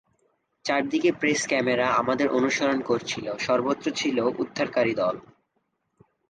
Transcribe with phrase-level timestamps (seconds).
[0.65, 5.15] চারদিকে press camera আমাদের অনুসরণ করছিল, সর্বত্র ছিল উদ্ধারকারী দল।